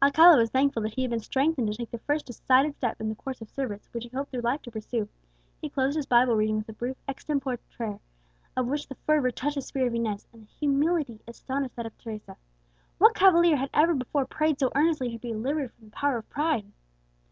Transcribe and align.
Alcala 0.00 0.36
was 0.38 0.50
thankful 0.50 0.82
that 0.82 0.94
he 0.94 1.02
had 1.02 1.10
been 1.10 1.18
strengthened 1.18 1.66
to 1.66 1.74
take 1.76 1.90
the 1.90 1.98
first 1.98 2.26
decided 2.26 2.76
step 2.76 3.00
in 3.00 3.08
the 3.08 3.16
course 3.16 3.40
of 3.40 3.50
service 3.50 3.88
which 3.90 4.04
he 4.04 4.10
hoped 4.10 4.30
through 4.30 4.40
life 4.40 4.62
to 4.62 4.70
pursue. 4.70 5.08
He 5.60 5.68
closed 5.68 5.96
his 5.96 6.06
Bible 6.06 6.36
reading 6.36 6.58
with 6.58 6.68
a 6.68 6.72
brief 6.72 6.96
extempore 7.08 7.56
prayer, 7.76 7.98
of 8.56 8.68
which 8.68 8.86
the 8.86 8.94
fervour 8.94 9.32
touched 9.32 9.56
the 9.56 9.62
spirit 9.62 9.88
of 9.88 9.94
Inez, 9.96 10.28
and 10.32 10.42
the 10.44 10.50
humility 10.60 11.22
astonished 11.26 11.74
that 11.74 11.86
of 11.86 11.98
Teresa. 11.98 12.36
What 12.98 13.16
cavalier 13.16 13.56
had 13.56 13.70
ever 13.74 13.94
before 13.94 14.26
prayed 14.26 14.60
so 14.60 14.70
earnestly 14.76 15.10
to 15.10 15.18
be 15.18 15.32
delivered 15.32 15.72
from 15.72 15.86
the 15.86 15.90
power 15.96 16.18
of 16.18 16.30
pride! 16.30 16.70